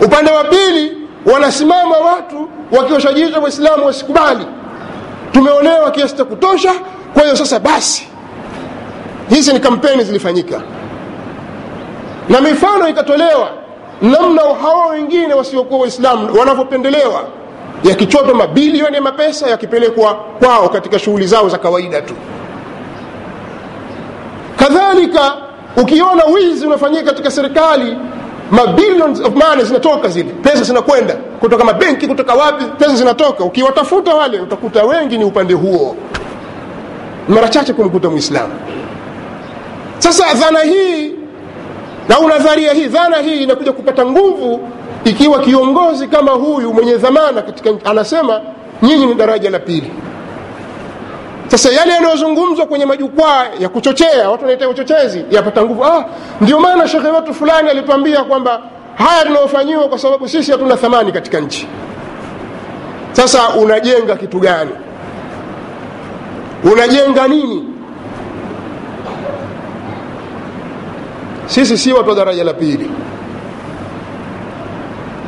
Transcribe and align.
upande 0.00 0.30
wa 0.30 0.44
pili 0.44 0.96
wanasimama 1.32 1.96
watu 1.96 2.48
wakiwashajiisha 2.72 3.38
waislamu 3.40 3.86
wasikubali. 3.86 4.46
Tumeonewa 5.32 5.90
kiasi 5.90 6.16
cha 6.16 6.24
kutosha 6.24 6.72
kwa 7.14 7.22
hiyo 7.22 7.36
sasa 7.36 7.58
basi 7.60 8.08
hizi 9.28 9.52
ni 9.52 9.60
kampeni 9.60 10.04
zilifanyika. 10.04 10.60
Na 12.28 12.40
mifano 12.40 12.88
ikatolewa 12.88 13.50
namna 14.02 14.42
hawa 14.62 14.86
wengine 14.86 15.34
wasiokuwa 15.34 15.80
waislamu 15.80 16.38
wanavyopendelewa 16.38 17.24
yakichotwa 17.84 18.34
mabilioni 18.34 18.96
ya 18.96 19.02
mapesa 19.02 19.50
yakipelekwa 19.50 20.14
kwao 20.14 20.68
katika 20.68 20.98
shughuli 20.98 21.26
zao 21.26 21.48
za 21.48 21.58
kawaida 21.58 22.02
tu. 22.02 22.14
Kadhalika 24.56 25.36
ukiona 25.76 26.24
wizi 26.24 26.66
unafanyika 26.66 27.02
katika 27.04 27.30
serikali 27.30 27.96
mabillions 28.50 29.20
of 29.20 29.34
money 29.34 29.64
zinatoka 29.64 30.08
zile. 30.08 30.30
Pesa 30.42 30.62
zinakwenda. 30.62 31.14
Kutoka 31.40 31.64
mabenki 31.64 32.06
kutoka 32.06 32.34
wapi 32.34 32.64
pesa 32.78 32.94
zinatoka. 32.94 33.44
Ukiwatafuta 33.44 34.14
wale 34.14 34.40
utakuta 34.40 34.82
wengi 34.84 35.18
ni 35.18 35.24
upande 35.24 35.54
huo. 35.54 35.96
Mara 37.28 37.48
chache 37.48 37.72
kumkuta 37.72 38.10
mwislamu 38.10 38.52
sasa 39.98 40.34
dhana 40.34 40.60
hii 40.60 41.12
au 42.16 42.28
nadharia 42.28 42.72
hii 42.72 42.86
dhana 42.86 43.16
hii 43.16 43.42
inakuja 43.42 43.72
kupata 43.72 44.06
nguvu 44.06 44.60
ikiwa 45.04 45.40
kiongozi 45.40 46.06
kama 46.08 46.32
huyu 46.32 46.72
mwenye 46.74 46.96
dhamana 46.96 47.42
katika 47.42 47.70
anasema 47.90 48.40
nyinyi 48.82 49.06
ni 49.06 49.14
daraja 49.14 49.50
la 49.50 49.58
pili 49.58 49.90
sasa 51.50 51.70
yale 51.72 51.92
yanayozungumzwa 51.92 52.66
kwenye 52.66 52.86
majukwaa 52.86 53.46
ya 53.58 53.68
kuchochea 53.68 54.30
watu 54.30 54.42
wanaita 54.44 54.68
uchochezi 54.68 55.24
yapata 55.30 55.62
nguvu. 55.64 55.84
Ah, 55.84 56.04
ndio 56.40 56.60
maana 56.60 56.88
shekhe 56.88 57.08
wetu 57.08 57.34
fulani 57.34 57.70
alituambia 57.70 58.24
kwamba 58.24 58.60
haya 58.94 59.24
tunayofanyiwa 59.24 59.88
kwa 59.88 59.98
sababu 59.98 60.28
sisi 60.28 60.52
hatuna 60.52 60.76
thamani 60.76 61.12
katika 61.12 61.40
nchi. 61.40 61.68
Sasa 63.12 63.48
unajenga 63.48 64.16
kitu 64.16 64.40
gani? 64.40 64.70
Unajenga 66.72 67.28
nini? 67.28 67.64
Sisi 71.46 71.78
si 71.78 71.92
watu 71.92 72.08
wa 72.08 72.14
daraja 72.16 72.44
la 72.44 72.52
pili. 72.54 72.90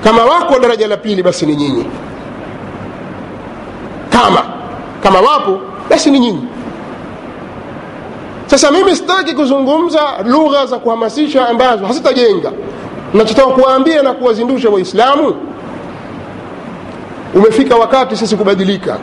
Kama 0.05 0.25
wako 0.25 0.59
daraja 0.59 0.87
la 0.89 0.97
pili 0.97 1.23
basi 1.23 1.47
ni 1.47 1.57
nyinyi. 1.57 1.87
Kama 4.11 4.43
kama 5.03 5.21
wapo 5.21 5.61
basi 5.93 6.11
ni 6.11 6.19
nyinyi. 6.21 6.41
Sasa 8.47 8.71
mimi 8.71 8.97
sitaki 8.97 9.35
kuzungumza 9.35 10.01
lugha 10.25 10.67
za 10.67 10.79
kuhamasisha 10.79 11.49
ambazo 11.49 11.87
hazitajenga. 11.87 12.53
Nachotaka 13.15 13.49
kuwaambia 13.51 14.03
na 14.03 14.13
kuwazindusha 14.13 14.71
waislamu 14.71 15.35
umefika 17.35 17.77
wakati 17.77 18.17
sisi 18.17 18.37
kubadilika. 18.37 18.99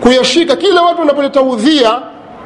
Kuyashika 0.00 0.56
kila 0.56 0.82
watu 0.82 1.00
wanapoleta 1.00 1.42
udhia 1.42 1.98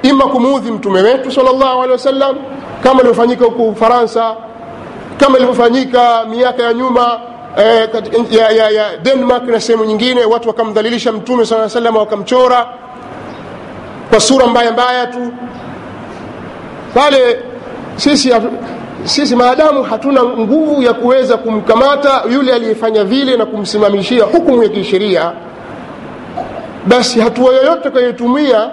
ima 0.03 0.25
kumuudhi 0.27 0.71
mtume 0.71 1.03
wetu 1.03 1.33
salllahu 1.33 1.79
alehi 1.79 1.93
wasallam 1.93 2.37
kama 2.83 2.95
ilivyofanyika 3.01 3.45
huku 3.45 3.69
ufaransa 3.69 4.35
kama 5.21 5.37
ilivyofanyika 5.39 6.25
miaka 6.31 6.63
ya 6.63 6.73
nyuma 6.75 7.21
eh, 7.57 7.89
ya, 8.31 8.51
ya, 8.51 8.71
ya 8.71 8.97
denmark 8.97 9.45
na 9.49 9.61
sehemu 9.61 9.85
nyingine 9.85 10.25
watu 10.25 10.49
wakamdhalilisha 10.49 11.13
mtume 11.13 11.47
saa 11.47 11.69
salama, 11.69 11.99
wakamchora 12.01 12.67
kwa 14.11 14.21
sura 14.21 14.47
mbaya 14.47 14.73
mbaya 14.73 15.07
tu. 15.07 15.33
Pale 16.95 17.39
sisi 17.97 18.33
sisi 19.05 19.37
maadamu 19.37 19.83
hatuna 19.83 20.23
nguvu 20.25 20.83
ya 20.83 20.93
kuweza 20.95 21.37
kumkamata 21.37 22.23
yule 22.33 22.53
aliyefanya 22.55 23.05
vile 23.05 23.37
na 23.37 23.47
kumsimamishia 23.47 24.25
hukumu 24.25 24.63
ya 24.63 24.69
kisheria 24.69 25.33
basi 26.87 27.21
hatua 27.21 27.55
yoyote 27.55 27.91
kayotumia 27.91 28.71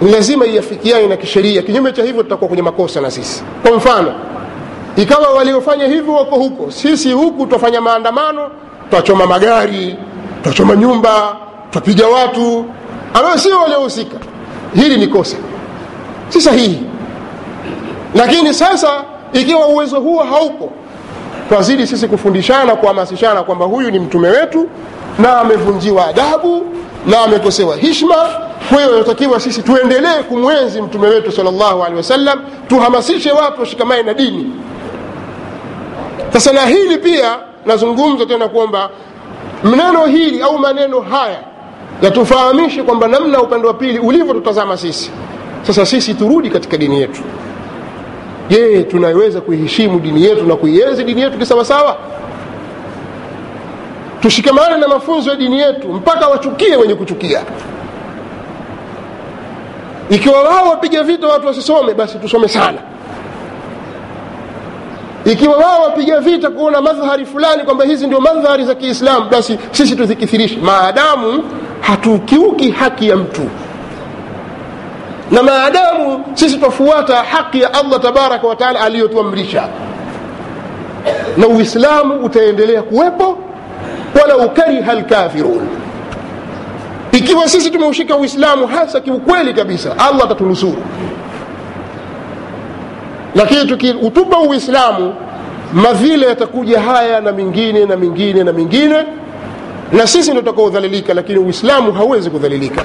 ni 0.00 0.10
lazima 0.12 0.46
iafikiane 0.46 1.06
na 1.06 1.16
kisheria. 1.16 1.62
Kinyume 1.62 1.92
cha 1.92 2.02
hivyo 2.02 2.22
tutakuwa 2.22 2.48
kwenye 2.48 2.62
makosa 2.62 3.00
na 3.00 3.10
sisi. 3.10 3.44
Kwa 3.62 3.76
mfano 3.76 4.14
ikawa 4.96 5.28
waliofanya 5.28 5.86
hivyo 5.86 6.14
wako 6.14 6.36
huko. 6.36 6.70
Sisi 6.70 7.12
huku 7.12 7.46
twafanya 7.46 7.80
maandamano 7.80 8.50
twachoma 8.90 9.26
magari 9.26 9.96
twachoma 10.42 10.76
nyumba 10.76 11.36
twapiga 11.70 12.06
watu 12.08 12.64
ambayo 13.14 13.38
sio 13.38 13.60
waliohusika. 13.60 14.16
Hili 14.74 14.96
ni 14.96 15.06
kosa. 15.06 15.36
Si 16.28 16.40
sahihi. 16.40 16.82
Lakini 18.14 18.54
sasa 18.54 19.04
ikiwa 19.32 19.66
uwezo 19.66 20.00
huo 20.00 20.22
haupo 20.24 20.72
twazidi 21.48 21.86
sisi 21.86 22.08
kufundishana 22.08 22.76
kuhamasishana 22.76 23.42
kwamba 23.42 23.64
huyu 23.64 23.90
ni 23.90 23.98
mtume 23.98 24.28
wetu 24.28 24.68
na 25.18 25.40
amevunjiwa 25.40 26.06
adabu 26.06 26.66
na 27.06 27.20
amekosewa 27.20 27.76
hishma 27.76 28.14
kwa 28.68 28.82
inatakiwa 28.82 29.40
sisi 29.40 29.62
tuendelee 29.62 30.22
kumwenzi 30.28 30.82
mtume 30.82 31.06
wetu 31.08 31.32
salllahu 31.32 31.82
alehi 31.82 31.96
wasallam 31.96 32.40
tuhamasishe 32.68 33.32
watu 33.32 33.60
washikamane 33.60 34.02
na 34.02 34.14
dini 34.14 34.52
sasa 36.32 36.52
na 36.52 36.66
hili 36.66 36.98
pia 36.98 37.38
nazungumza 37.66 38.26
tena 38.26 38.48
kwamba 38.48 38.90
neno 39.64 40.06
hili 40.06 40.42
au 40.42 40.58
maneno 40.58 41.00
haya 41.00 41.38
yatufahamishe 42.02 42.82
kwamba 42.82 43.08
namna 43.08 43.42
upande 43.42 43.66
wa 43.68 43.74
pili 43.74 43.98
ulivyotutazama 43.98 44.76
sisi. 44.76 45.10
Sasa 45.62 45.86
sisi 45.86 46.14
turudi 46.14 46.50
katika 46.50 46.76
dini 46.76 47.00
yetu. 47.00 47.20
Je 48.48 48.82
tunaweza 48.82 49.40
kuiheshimu 49.40 50.00
dini 50.00 50.24
yetu 50.24 50.44
na 50.46 50.56
kuienzi 50.56 51.04
dini 51.04 51.20
yetu 51.20 51.38
kisawasawa? 51.38 51.96
Tushikamane 54.20 54.76
na 54.76 54.88
mafunzo 54.88 55.30
ya 55.30 55.36
dini 55.36 55.58
yetu 55.58 55.88
mpaka 55.92 56.28
wachukie 56.28 56.76
wenye 56.76 56.94
kuchukia. 56.94 57.42
Ikiwa 60.10 60.42
wao 60.42 60.68
wapiga 60.70 61.02
vita 61.02 61.26
watu 61.28 61.46
wasisome 61.46 61.94
basi 61.94 62.18
tusome 62.18 62.48
sana 62.48 62.78
ikiwa 65.32 65.56
wao 65.56 65.82
wapiga 65.82 66.20
vita 66.20 66.50
kuona 66.50 66.80
madhhari 66.80 67.26
fulani 67.26 67.62
kwamba 67.64 67.84
hizi 67.84 68.06
ndio 68.06 68.20
madhhari 68.20 68.64
za 68.64 68.74
kiislamu 68.74 69.30
basi 69.30 69.58
sisi 69.70 69.96
tuzikithirishe. 69.96 70.56
Maadamu 70.56 71.42
hatukiuki 71.80 72.70
haki 72.70 73.08
ya 73.08 73.16
mtu. 73.16 73.42
Na 75.30 75.42
maadamu 75.42 76.24
sisi 76.34 76.56
twafuata 76.58 77.16
haki 77.16 77.60
ya 77.60 77.74
allah 77.74 78.00
tabaraka 78.00 78.46
wataala 78.46 78.80
aliyotuamrisha. 78.80 79.68
Na 81.36 81.46
uislamu 81.48 82.14
utaendelea 82.24 82.82
kuwepo 82.82 83.38
wala 84.20 84.36
ukariha 84.36 84.94
lkafirun 84.94 85.68
ikiwa 87.12 87.48
sisi 87.48 87.70
tumeushika 87.70 88.16
uislamu 88.16 88.66
hasa 88.66 89.00
kiukweli 89.00 89.54
kabisa 89.54 89.98
allah 89.98 90.24
atatunusuru 90.24 90.82
lakini 93.34 93.64
tukiutupa 93.66 94.38
uislamu 94.38 95.14
mavile 95.72 96.26
yatakuja 96.26 96.80
haya 96.80 97.20
na 97.20 97.32
mingine 97.32 97.84
na 97.86 97.96
mingine 97.96 98.44
na 98.44 98.52
mingine 98.52 99.04
na 99.92 100.06
sisi 100.06 100.30
ndo 100.30 100.40
utakaodhalilika 100.40 101.14
lakini 101.14 101.38
uislamu 101.38 101.92
hauwezi 101.92 102.30
kudhalilika. 102.30 102.82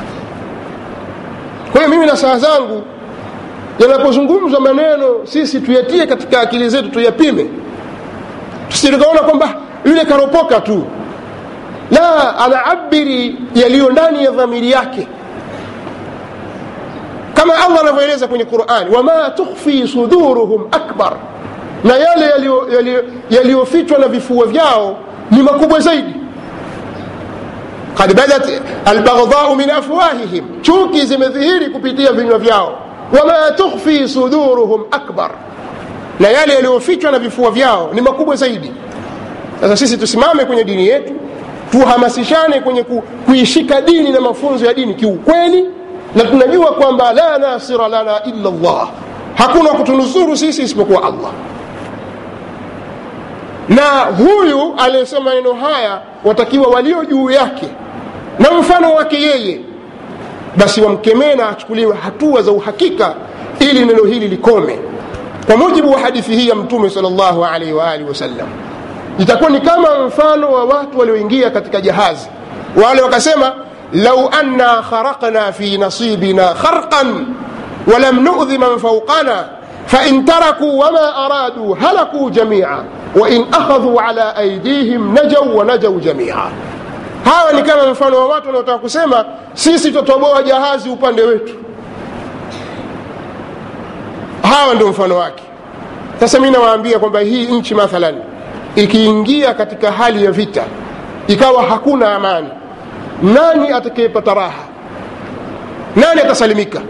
Kwa 1.72 1.81
hiyo 1.81 1.89
mimi 1.94 2.05
na 2.05 2.17
saa 2.17 2.38
zangu 2.38 2.84
yanapozungumzwa 3.79 4.59
maneno 4.59 5.05
sisi 5.23 5.59
tuyatie 5.61 6.07
katika 6.07 6.41
akili 6.41 6.69
zetu 6.69 6.89
tuyapime. 6.89 7.45
Tusitukaona 8.69 9.19
kwamba 9.22 9.55
yule 9.85 10.05
karopoka 10.05 10.61
tu. 10.61 10.84
La 11.91 12.38
anaabiri 12.38 13.35
yaliyo 13.55 13.89
ndani 13.89 14.23
ya 14.25 14.31
dhamiri 14.31 14.72
yake 14.72 15.07
kama 17.45 17.66
allah 17.66 17.81
anavyoeleza 17.81 18.28
kwenye 18.28 18.45
qurani 18.45 18.95
wama 18.95 19.29
tukhfi 19.29 19.88
suduruhum 19.88 20.67
akbar. 20.72 21.13
Na 21.83 21.94
yale 21.97 22.31
yaliyofichwa 23.29 23.97
na 23.99 24.08
vifua 24.08 24.46
vyao 24.46 24.97
ni 25.31 25.41
makubwa 25.43 25.79
zaidi. 25.79 26.14
Kad 27.97 28.14
badat 28.16 28.61
albaghdhau 28.85 29.55
min 29.55 29.70
afwahihim. 29.70 30.43
Chuki 30.61 31.05
zimedhihiri 31.05 31.70
kupitia 31.70 32.11
vinywa 32.11 32.40
vyao. 32.40 32.78
Wama 33.20 33.52
tukhfi 33.52 34.08
suduruhum 34.09 34.84
akbar. 34.91 35.31
Na 36.20 36.28
yale 36.29 36.53
yaliyofichwa 36.53 37.11
na 37.11 37.20
vifua 37.20 37.52
vyao 37.52 37.90
ni 37.93 38.02
makubwa 38.02 38.35
zaidi. 38.35 38.72
Sasa 39.61 39.78
sisi 39.78 39.97
tusimame 39.97 40.46
kwenye 40.46 40.64
dini 40.64 40.87
yetu 40.87 41.14
tuhamasishane 41.72 42.59
kwenye 42.59 42.84
ku, 42.84 43.03
kuishika 43.25 43.81
dini 43.81 44.09
na 44.11 44.22
mafunzo 44.22 44.66
ya 44.66 44.73
dini 44.73 44.93
kiukweli 44.93 45.66
na 46.16 46.23
tunajua 46.23 46.72
kwamba 46.72 47.14
la 47.14 47.38
nasira 47.38 47.88
lana 47.88 48.23
illa 48.23 48.52
llah 48.52 48.88
hakuna 49.35 49.70
kutunusuru 49.70 50.38
sisi 50.38 50.62
isipokuwa 50.64 51.03
allah. 51.03 51.32
Na 53.70 54.00
huyu 54.00 54.73
aliyesema 54.78 55.22
maneno 55.22 55.53
haya 55.53 56.02
watakiwa 56.26 56.67
walio 56.67 57.06
juu 57.06 57.29
yake 57.29 57.67
na 58.40 58.52
mfano 58.52 58.94
wake 58.94 59.22
yeye 59.22 59.59
basi 60.58 60.82
wamkemee 60.82 61.35
na 61.35 61.50
achukuliwe 61.50 61.96
hatua 62.03 62.41
za 62.41 62.52
uhakika 62.52 63.16
ili 63.59 63.85
neno 63.85 64.03
hili 64.03 64.28
likome. 64.28 64.79
Kwa 65.46 65.58
mujibu 65.58 65.91
wa 65.91 66.00
hadithi 66.00 66.35
hii 66.35 66.47
ya 66.50 66.56
mtume 66.56 66.90
salllahu 66.90 67.46
alaihi 67.46 67.73
waalihi 67.73 68.09
wasallam 68.09 68.47
itakuwa 69.20 69.50
ni 69.50 69.59
kama 69.61 70.00
mfano 70.08 70.52
wa 70.52 70.64
watu 70.66 71.00
walioingia 71.00 71.50
katika 71.50 71.82
jahazi. 71.82 72.29
Wale 72.84 73.02
wakasema 73.02 73.53
lau 73.96 74.30
أنا 74.40 74.82
خرقنا 74.82 75.52
fi 75.52 75.78
nasibina 75.78 76.53
خرقا 76.53 77.26
walam 77.88 78.20
nudhi 78.24 78.58
man 78.58 78.80
fauqana 78.80 79.46
fain 79.88 80.26
tarakuu 80.26 80.78
wama 80.80 81.16
araduu 81.16 81.74
halakuu 81.74 82.30
jamia 82.30 82.84
wain 83.16 83.46
أخذوا 83.53 84.02
على 84.02 84.34
أيديهم 84.38 85.16
najau 85.16 85.58
ونجوا 85.58 86.00
jamia 86.02 86.36
hawa 87.26 87.53
ni 87.53 87.64
kama 87.64 87.88
mfano 87.92 88.18
wa 88.18 88.26
watu 88.28 88.47
wanaotaka 88.47 88.78
kusema 88.78 89.26
sisi 89.53 89.92
totoboa 89.92 90.44
jahazi 90.44 90.90
upande 90.90 91.22
wetu. 91.24 91.53
Hawa 94.44 94.74
ndio 94.74 94.88
mfano 94.88 95.18
wake. 95.18 95.44
Sasa 96.20 96.40
mi 96.40 96.52
nawaambia 96.52 97.00
kwamba 97.00 97.20
hii 97.20 97.47
nchi 97.47 97.76
mathalan 97.76 98.16
ikiingia 98.76 99.53
katika 99.53 99.92
hali 99.92 100.26
ya 100.26 100.32
vita 100.32 100.64
ikawa 101.28 101.64
hakuna 101.64 102.16
amani 102.16 102.47
nani 103.23 103.72
atakayepata 103.72 104.34
raha? 104.34 104.64
Nani 105.96 106.22
atasalimika? 106.22 106.82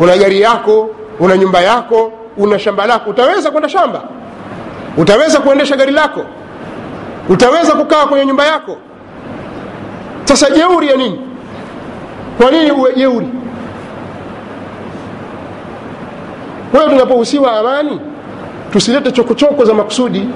Una 0.00 0.16
gari 0.16 0.40
yako 0.40 0.90
una 1.20 1.36
nyumba 1.36 1.60
yako 1.60 2.12
una 2.36 2.58
shamba 2.58 2.86
lako 2.86 3.10
utaweza 3.10 3.50
kwenda 3.50 3.68
shamba? 3.68 4.02
Utaweza 4.96 5.40
kuendesha 5.40 5.76
gari 5.76 5.92
lako? 5.92 6.20
Utaweza 7.28 7.72
kukaa 7.72 8.06
kwenye 8.06 8.26
nyumba 8.26 8.46
yako? 8.46 8.76
Sasa 10.24 10.50
jeuri 10.50 10.88
ya 10.88 10.96
nini? 10.96 11.20
Kwa 12.38 12.50
nini 12.50 12.70
uwe 12.70 12.94
jeuri? 12.94 13.28
Kwa 16.70 16.80
hiyo 16.80 16.92
tunapohusiwa 16.92 17.58
amani 17.58 18.00
tusilete 18.72 19.12
chokochoko 19.12 19.64
za 19.64 19.74
makusudi 19.74 20.28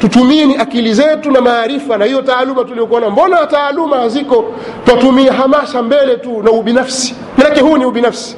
tutumieni 0.00 0.56
akili 0.56 0.94
zetu 0.94 1.30
na 1.30 1.40
maarifa 1.40 1.98
na 1.98 2.04
hiyo 2.04 2.22
taaluma 2.22 2.64
tuliokuwa 2.64 3.00
na 3.00 3.10
mbona 3.10 3.46
taaluma 3.46 3.96
haziko? 3.96 4.44
Twatumia 4.84 5.32
hamasa 5.32 5.82
mbele 5.82 6.16
tu 6.16 6.42
na 6.42 6.50
ubinafsi. 6.50 7.14
Manake 7.38 7.60
huu 7.60 7.76
ni 7.76 7.84
ubinafsi. 7.84 8.36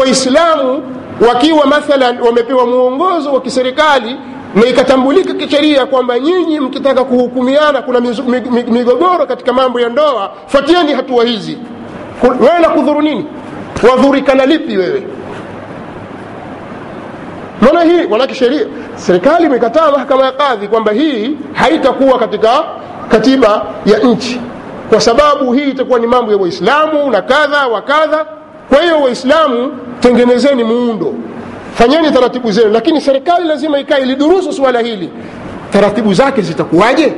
Waislamu 0.00 0.82
wakiwa 1.28 1.66
mathalan 1.66 2.20
wamepewa 2.20 2.66
mwongozo 2.66 3.32
wa 3.32 3.40
kiserikali 3.40 4.16
na 4.54 4.66
ikatambulika 4.66 5.34
kisheria 5.34 5.86
kwamba 5.86 6.18
nyinyi 6.18 6.60
mkitaka 6.60 7.04
kuhukumiana 7.04 7.82
kuna 7.82 8.00
migogoro 8.70 9.26
katika 9.26 9.52
mambo 9.52 9.80
ya 9.80 9.88
ndoa 9.88 10.30
fuatieni 10.46 10.92
hatua 10.92 11.24
hizi. 11.24 11.58
Wewe 12.40 12.58
na 12.60 12.68
kudhuru 12.68 13.02
nini? 13.02 13.26
Wadhurikana 13.90 14.46
lipi 14.46 14.76
wewe 14.76 15.02
maana 17.60 17.82
hii 17.82 18.06
manake 18.06 18.34
sheria 18.34 18.66
serikali 18.94 19.44
imekataa 19.46 19.90
mahakama 19.90 20.24
ya 20.24 20.32
kadhi 20.32 20.68
kwamba 20.68 20.92
hii 20.92 21.36
haitakuwa 21.52 22.18
katika 22.18 22.64
katiba 23.08 23.66
ya 23.86 23.98
nchi. 23.98 24.40
Kwa 24.90 25.00
sababu 25.00 25.52
hii 25.52 25.70
itakuwa 25.70 25.98
ni 25.98 26.06
mambo 26.06 26.32
ya 26.32 26.38
waislamu 26.38 27.10
na 27.10 27.22
kadha 27.22 27.66
wa 27.66 27.82
kadha. 27.82 28.26
Kwa 28.68 28.82
hiyo 28.82 29.00
waislamu 29.02 29.78
tengenezeni 30.00 30.64
muundo. 30.64 31.14
Fanyeni 31.74 32.10
taratibu 32.10 32.52
zenu. 32.52 32.70
Lakini 32.72 33.00
serikali 33.00 33.48
lazima 33.48 33.78
ikae 33.78 34.02
ilidurusu 34.02 34.52
suala 34.52 34.80
hili. 34.80 35.10
Taratibu 35.72 36.14
zake 36.14 36.42
zitakuwaje? 36.42 37.12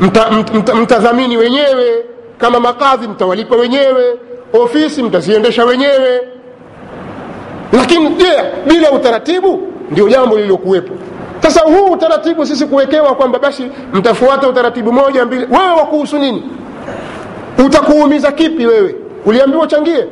Mtadhamini 0.00 0.42
mta, 0.60 0.74
mta, 0.74 0.98
mta 0.98 1.38
wenyewe. 1.38 2.04
Kama 2.38 2.60
makadhi 2.60 3.08
mtawalipa 3.08 3.56
wenyewe. 3.56 4.04
Ofisi 4.52 5.02
mtaziendesha 5.02 5.64
wenyewe 5.64 6.20
lakini 7.72 8.08
je 8.08 8.32
bila 8.66 8.90
utaratibu? 8.90 9.62
Ndio 9.90 10.08
jambo 10.08 10.36
lililokuwepo. 10.36 10.94
Sasa 11.42 11.60
huu 11.60 11.84
utaratibu 11.92 12.46
sisi 12.46 12.66
kuwekewa 12.66 13.14
kwamba 13.14 13.38
basi 13.38 13.70
mtafuata 13.92 14.48
utaratibu 14.48 14.92
moja 14.92 15.24
mbili. 15.24 15.46
Wewe 15.50 15.70
wakuhusu 15.78 16.18
nini? 16.18 16.42
Utakuumiza 17.66 18.32
kipi 18.32 18.66
wewe? 18.66 18.94
Uliambiwa 19.26 19.64
uchangie? 19.64 20.06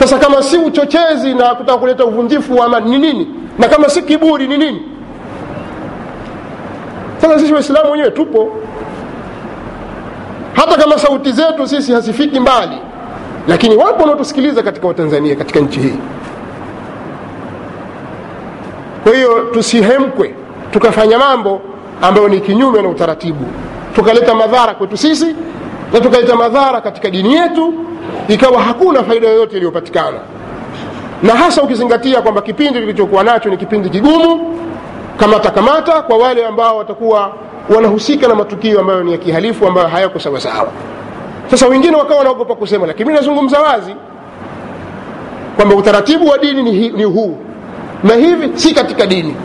Sasa 0.00 0.18
kama 0.18 0.42
si 0.42 0.58
uchochezi 0.58 1.34
na 1.34 1.54
kutaka 1.54 1.78
kuleta 1.78 2.04
uvunjifu 2.04 2.56
wa 2.56 2.66
amani 2.66 2.90
ni 2.90 2.98
nini? 2.98 3.28
Na 3.58 3.68
kama 3.68 3.88
si 3.88 4.02
kiburi 4.02 4.46
ni 4.48 4.58
nini? 4.58 4.82
Sasa 7.20 7.38
sisi 7.38 7.52
waislamu 7.52 7.90
wenyewe 7.92 8.10
tupo. 8.10 8.52
Hata 10.54 10.76
kama 10.76 10.98
sauti 10.98 11.32
zetu 11.32 11.66
sisi 11.68 11.92
hazifiki 11.92 12.40
mbali 12.40 12.78
lakini 13.48 13.76
wapo 13.76 14.00
wanaotusikiliza 14.00 14.62
katika 14.62 14.86
watanzania 14.88 15.36
katika 15.36 15.60
nchi 15.60 15.80
hii. 15.80 15.98
Kwa 19.04 19.14
hiyo 19.14 19.40
tusihemkwe 19.40 20.34
tukafanya 20.70 21.18
mambo 21.18 21.60
ambayo 22.02 22.28
ni 22.28 22.40
kinyume 22.40 22.82
na 22.82 22.88
utaratibu. 22.88 23.44
Tukaleta 23.94 24.34
madhara 24.34 24.74
kwetu 24.74 24.96
sisi 24.96 25.36
na 25.92 26.00
tukaleta 26.00 26.36
madhara 26.36 26.80
katika 26.80 27.10
dini 27.10 27.34
yetu 27.34 27.74
ikawa 28.28 28.62
hakuna 28.62 29.02
faida 29.04 29.28
yoyote 29.28 29.56
iliyopatikana. 29.56 30.18
Na 31.22 31.32
hasa 31.34 31.62
ukizingatia 31.62 32.22
kwamba 32.22 32.42
kipindi 32.42 32.80
tulichokuwa 32.80 33.24
nacho 33.24 33.48
ni 33.48 33.56
kipindi 33.56 33.90
kigumu 33.90 34.58
kamata 35.16 35.50
kamata 35.50 36.02
kwa 36.02 36.16
wale 36.18 36.46
ambao 36.46 36.76
watakuwa 36.76 37.32
wanahusika 37.74 38.28
na 38.28 38.34
matukio 38.34 38.80
ambayo 38.80 39.02
ni 39.04 39.12
ya 39.12 39.18
kihalifu 39.18 39.66
ambayo 39.66 39.88
hayako 39.88 40.18
sawasawa 40.20 40.68
sasa 41.50 41.66
wengine 41.66 41.96
wakawa 41.96 42.18
wanaogopa 42.18 42.54
kusema 42.54 42.86
lakini 42.86 43.08
mi 43.08 43.14
nazungumza 43.14 43.60
wazi 43.60 43.94
kwamba 45.56 45.74
utaratibu 45.74 46.28
wa 46.28 46.38
dini 46.38 46.62
ni, 46.62 46.88
ni 46.88 47.04
huu. 47.04 47.36
Na 48.04 48.14
hivi 48.14 48.50
si 48.58 48.74
katika 48.74 49.06
dini. 49.06 49.36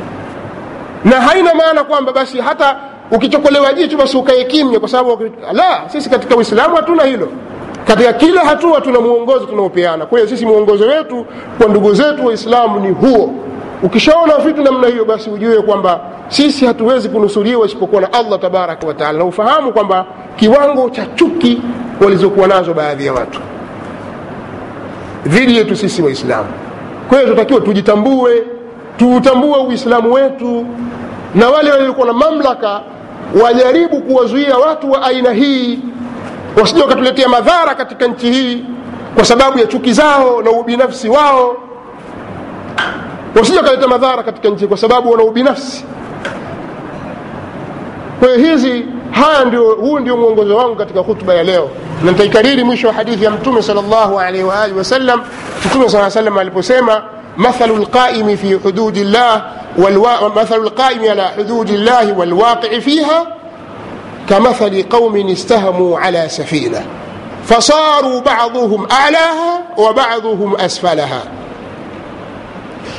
Na 1.05 1.21
haina 1.21 1.53
maana 1.55 1.83
kwamba 1.83 2.11
basi 2.13 2.37
hata 2.41 2.75
ukichokolewa 3.11 3.73
jicho 3.73 3.97
basi 3.97 4.17
ukae 4.17 4.43
kimya 4.43 4.79
kwa 4.79 4.89
sababu 4.89 5.23
la 5.53 5.81
sisi 5.87 6.09
katika 6.09 6.35
uislamu 6.35 6.75
hatuna 6.75 7.03
hilo. 7.03 7.27
Katika 7.87 8.13
kila 8.13 8.41
hatua 8.41 8.81
tuna 8.81 8.99
mwongozo 8.99 9.45
tunaopeana. 9.45 10.05
Kwa 10.05 10.17
hiyo 10.19 10.29
sisi 10.29 10.45
mwongozo 10.45 10.85
wetu 10.87 11.25
kwa 11.57 11.67
ndugu 11.67 11.93
zetu 11.93 12.25
waislamu 12.25 12.79
ni 12.79 12.89
huo. 12.91 13.33
Ukishaona 13.83 14.37
vitu 14.37 14.61
namna 14.63 14.87
hiyo 14.87 15.05
basi 15.05 15.29
ujue 15.29 15.61
kwamba 15.61 15.99
sisi 16.27 16.65
hatuwezi 16.65 17.09
kunusuriwa 17.09 17.65
isipokuwa 17.65 18.01
na 18.01 18.13
allah 18.13 18.39
tabaraka 18.39 18.87
wataala 18.87 19.17
na 19.19 19.25
ufahamu 19.25 19.73
kwamba 19.73 20.05
kiwango 20.35 20.89
cha 20.89 21.05
chuki 21.15 21.61
walizokuwa 22.01 22.47
nazo 22.47 22.73
baadhi 22.73 23.05
ya 23.05 23.13
watu. 23.13 23.39
Dhidi 25.25 25.57
yetu 25.57 25.75
sisi 25.75 26.01
waislamu. 26.01 26.47
Kwa 27.09 27.17
hiyo 27.17 27.29
tunatakiwa 27.29 27.61
tujitambue 27.61 28.43
tuutambue 28.97 29.57
uislamu 29.59 30.13
wetu 30.13 30.65
na 31.35 31.49
wale 31.49 31.71
waliokuwa 31.71 32.07
na 32.07 32.13
mamlaka 32.13 32.81
wajaribu 33.43 34.01
kuwazuia 34.01 34.57
watu 34.57 34.91
wa 34.91 35.03
aina 35.03 35.31
hii 35.31 35.79
wasije 36.61 36.81
wakatuletea 36.81 37.27
madhara 37.29 37.75
katika 37.75 38.07
nchi 38.07 38.31
hii 38.31 38.65
kwa 39.15 39.25
sababu 39.25 39.59
ya 39.59 39.65
chuki 39.67 39.93
zao 39.93 40.41
na 40.41 40.51
ubinafsi 40.51 41.09
wao. 41.09 41.57
Wasije 43.35 43.57
wakaleta 43.57 43.87
madhara 43.87 44.23
katika 44.23 44.49
nchi 44.49 44.67
kwa 44.67 44.77
sababu 44.77 45.11
wana 45.11 45.23
ubinafsi. 45.23 45.85
Kwa 48.19 48.27
hiyo 48.35 48.51
hizi 48.51 48.85
haya 49.11 49.45
ndio 49.45 49.75
huu 49.75 49.99
ndio 49.99 50.17
mwongozo 50.17 50.57
wangu 50.57 50.75
katika 50.75 50.99
hutuba 50.99 51.33
ya 51.33 51.43
leo 51.43 51.69
na 52.03 52.11
nitaikariri 52.11 52.63
mwisho 52.63 52.87
wa 52.87 52.93
hadithi 52.93 53.23
ya 53.23 53.31
mtume 53.31 53.61
salllahu 53.61 54.19
alaihi 54.19 54.43
waalihi 54.43 54.77
wasallam 54.77 55.21
mtume 55.65 55.89
saa 55.89 56.09
salam 56.09 56.37
aliposema 56.37 57.03
mathalu 57.37 57.75
lqaimi 57.77 58.37
fi 58.37 58.53
hududi 58.53 59.03
llah 59.03 59.43
mathalu 60.35 60.63
lqaimi 60.63 61.09
ala 61.09 61.31
hududi 61.37 61.77
llahi 61.77 62.11
walwaqii 62.11 62.81
fiha 62.81 63.25
كمثل 64.29 64.83
قوم 64.89 65.27
استهموا 65.29 65.99
على 65.99 66.29
سفينة 66.29 66.85
فصاروا 67.45 68.21
بعضهم 68.21 68.87
أعلاها 68.91 69.61
وبعضهم 69.77 70.55
أسفلها 70.55 71.21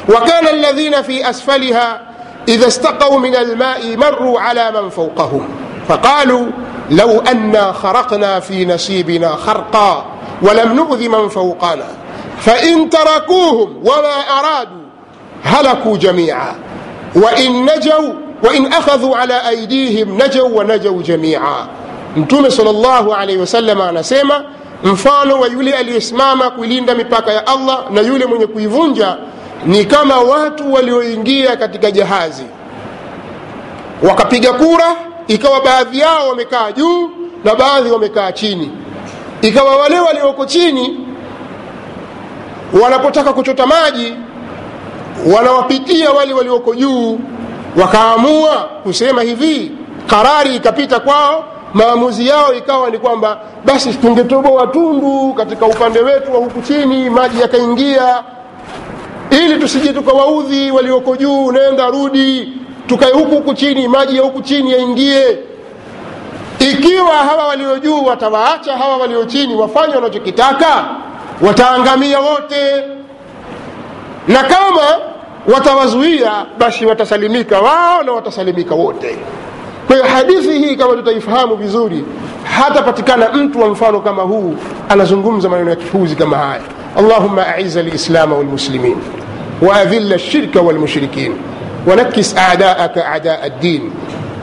وكان 0.08 0.48
الذين 0.48 1.02
في 1.02 1.30
أسفلها 1.30 2.00
إذا 2.48 2.66
استقوا 2.66 3.18
من 3.18 3.36
الماء 3.36 3.96
مروا 3.96 4.40
على 4.40 4.70
من 4.70 4.88
فوقهم 4.88 5.48
فقالوا 5.88 6.46
لو 6.90 7.20
أنا 7.20 7.72
خرقنا 7.72 8.40
في 8.40 8.66
نصيبنا 8.66 9.28
خرقا 9.36 10.04
ولم 10.42 10.72
نؤذ 10.72 11.08
من 11.08 11.28
فوقنا 11.28 11.84
فإن 12.38 12.90
تركوهم 12.90 13.76
وما 13.82 14.16
أرادوا 14.38 14.82
هلكوا 15.44 15.96
جميعا. 15.96 16.54
وإن 17.14 17.64
نجوا 17.64 18.12
وإن 18.44 18.72
أخذوا 18.72 19.16
على 19.16 19.48
أيديهم 19.48 20.22
نجوا 20.22 20.48
ونجوا 20.48 21.02
جميعا. 21.02 21.66
نتوم 22.16 22.48
صلى 22.48 22.70
الله 22.70 23.14
عليه 23.16 23.38
وسلم 23.38 23.80
أنا 23.80 24.02
سيما 24.02 24.44
مفانو 24.84 25.42
ويولي 25.42 25.80
الإسمام 25.80 26.48
كولين 26.48 26.86
دمي 26.86 27.02
باكا 27.04 27.30
يا 27.30 27.54
الله 27.54 27.78
نيولي 27.90 28.26
من 28.26 28.40
يكويفونجا 28.40 29.18
ni 29.66 29.84
kama 29.84 30.18
watu 30.18 30.72
walioingia 30.72 31.56
katika 31.56 31.90
jahazi 31.90 32.44
wakapiga 34.02 34.52
kura 34.52 34.96
ikawa 35.28 35.60
baadhi 35.60 35.98
yao 35.98 36.28
wamekaa 36.28 36.72
juu 36.72 37.10
na 37.44 37.54
baadhi 37.54 37.90
wamekaa 37.90 38.32
chini. 38.32 38.70
Ikawa 39.42 39.76
wale 39.76 40.00
walioko 40.00 40.46
chini 40.46 41.00
wanapotaka 42.82 43.32
kuchota 43.32 43.66
maji 43.66 44.14
wanawapitia 45.34 46.10
wale 46.10 46.34
walioko 46.34 46.74
juu 46.74 47.20
wakaamua 47.80 48.56
kusema 48.82 49.22
hivi 49.22 49.72
karari 50.06 50.56
ikapita 50.56 51.00
kwao 51.00 51.44
maamuzi 51.74 52.28
yao 52.28 52.54
ikawa 52.54 52.90
ni 52.90 52.98
kwamba 52.98 53.40
basi 53.64 53.94
tungetoboa 53.94 54.66
tundu 54.66 55.34
katika 55.36 55.66
upande 55.66 55.98
wetu 56.00 56.32
wa 56.32 56.38
huku 56.38 56.62
chini 56.62 57.10
maji 57.10 57.40
yakaingia 57.40 58.22
ili 59.30 59.60
tusije 59.60 59.92
tukawaudhi 59.92 60.70
walioko 60.70 61.16
juu 61.16 61.52
nenda 61.52 61.86
rudi 61.86 62.52
tukae 62.88 63.12
huku 63.12 63.34
huku 63.34 63.54
chini, 63.54 63.88
maji 63.88 64.16
ya 64.16 64.22
huku 64.22 64.42
chini 64.42 64.72
yaingie. 64.72 65.38
Ikiwa 66.58 67.14
hawa 67.16 67.46
walio 67.46 67.78
juu 67.78 68.04
watawaacha 68.04 68.76
hawa 68.76 68.96
walio 68.96 69.24
chini 69.24 69.54
wafanye 69.54 69.94
wanachokitaka, 69.94 70.84
wataangamia 71.40 72.20
wote, 72.20 72.84
na 74.28 74.42
kama 74.42 74.82
watawazuia, 75.54 76.32
basi 76.58 76.86
watasalimika 76.86 77.60
wao 77.60 78.02
na 78.02 78.12
watasalimika 78.12 78.74
wote. 78.74 79.18
Kwa 79.86 79.96
hiyo 79.96 80.08
hadithi 80.08 80.58
hii 80.58 80.76
kama 80.76 80.94
tutaifahamu 80.96 81.56
vizuri, 81.56 82.04
hatapatikana 82.44 83.28
mtu 83.32 83.60
wa 83.60 83.68
mfano 83.68 84.00
kama 84.00 84.22
huu 84.22 84.54
anazungumza 84.88 85.48
maneno 85.48 85.70
ya 85.70 85.76
kipuzi 85.76 86.16
kama 86.16 86.36
haya. 86.38 86.60
allahuma 86.98 87.46
aiza 87.46 87.82
lislama 87.82 88.36
walmuslimin 88.36 88.96
waadhila 89.62 90.16
lshirka 90.16 90.60
walmushrikin 90.60 91.34
ونكس 91.86 92.36
أعداءك 92.36 92.98
أعداء 92.98 93.46
الدين. 93.46 93.90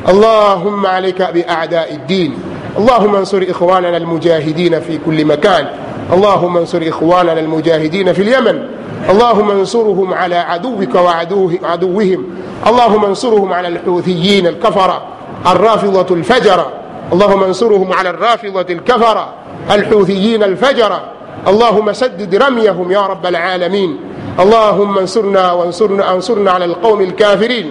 اللهم 0.09 0.85
عليك 0.85 1.21
بأعداء 1.21 1.93
الدين. 1.93 2.37
اللهم 2.77 3.15
انصر 3.15 3.45
إخواننا 3.49 3.97
المجاهدين 3.97 4.79
في 4.79 4.99
كل 5.05 5.25
مكان. 5.25 5.67
اللهم 6.13 6.57
انصر 6.57 6.81
إخواننا 6.87 7.39
المجاهدين 7.39 8.13
في 8.13 8.21
اليمن. 8.21 8.67
اللهم 9.09 9.51
انصرهم 9.51 10.13
على 10.13 10.35
عدوك 10.35 10.95
وعدوه 10.95 11.59
عدوهم. 11.63 12.25
اللهم 12.67 13.05
انصرهم 13.05 13.53
على 13.53 13.67
الحوثيين 13.67 14.47
الكفرة. 14.47 15.03
الرافضة 15.47 16.15
الفجرة. 16.15 16.71
اللهم 17.13 17.43
انصرهم 17.43 17.93
على 17.93 18.09
الرافضة 18.09 18.65
الكفرة. 18.73 19.33
الحوثيين 19.71 20.43
الفجرة. 20.43 21.01
اللهم 21.47 21.93
سدد 21.93 22.35
رميهم 22.35 22.91
يا 22.91 23.01
رب 23.01 23.25
العالمين. 23.25 23.99
اللهم 24.35 24.97
انصرنا 24.97 25.51
وانصرنا 25.51 26.03
انصرنا 26.13 26.51
على 26.51 26.65
القوم 26.65 27.01
الكافرين. 27.01 27.67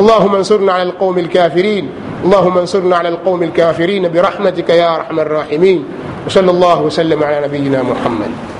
اللهم 0.00 0.34
انصرنا 0.34 0.72
على 0.72 0.82
القوم 0.82 1.18
الكافرين. 1.18 1.84
اللهم 2.24 2.58
انصرنا 2.58 2.96
على 2.96 3.08
القوم 3.08 3.42
الكافرين 3.42 4.08
برحمتك 4.12 4.70
يا 4.70 4.96
أرحم 4.96 5.20
الراحمين. 5.20 5.84
وصلى 6.26 6.50
الله 6.50 6.82
وسلم 6.82 7.18
على 7.24 7.46
نبينا 7.46 7.82
محمد. 7.82 8.53